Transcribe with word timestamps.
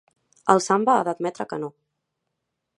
El 0.53 0.61
Samba 0.67 0.95
ha 0.95 1.03
d'admetre 1.09 1.47
que 1.53 1.61
no. 1.65 1.71